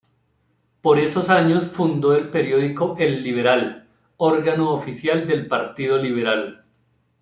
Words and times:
Por 0.81 0.97
esos 0.97 1.29
años 1.29 1.67
fundó 1.67 2.15
el 2.15 2.29
periódico 2.29 2.95
"El 2.97 3.21
Liberal", 3.21 3.87
órgano 4.17 4.71
oficial 4.73 5.27
del 5.27 5.45
Partido 5.45 5.99
Liberal. 5.99 6.63